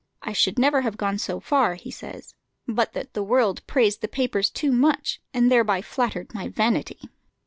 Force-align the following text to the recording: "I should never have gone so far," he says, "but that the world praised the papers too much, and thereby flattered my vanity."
"I 0.23 0.33
should 0.33 0.57
never 0.57 0.81
have 0.81 0.97
gone 0.97 1.19
so 1.19 1.39
far," 1.39 1.75
he 1.75 1.91
says, 1.91 2.33
"but 2.67 2.93
that 2.93 3.13
the 3.13 3.21
world 3.21 3.61
praised 3.67 4.01
the 4.01 4.07
papers 4.07 4.49
too 4.49 4.71
much, 4.71 5.21
and 5.31 5.51
thereby 5.51 5.83
flattered 5.83 6.33
my 6.33 6.47
vanity." 6.47 7.01